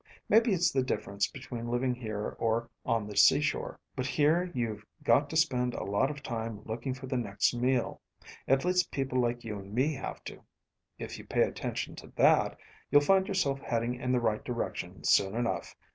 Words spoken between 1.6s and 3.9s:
living here or on the seashore.